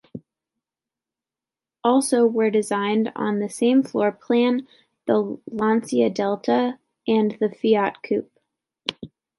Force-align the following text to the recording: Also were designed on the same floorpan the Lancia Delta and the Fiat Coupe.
Also 1.83 2.25
were 2.25 2.49
designed 2.49 3.11
on 3.15 3.37
the 3.37 3.49
same 3.49 3.83
floorpan 3.83 4.65
the 5.05 5.39
Lancia 5.45 6.09
Delta 6.09 6.79
and 7.07 7.37
the 7.39 7.49
Fiat 7.49 8.01
Coupe. 8.01 8.39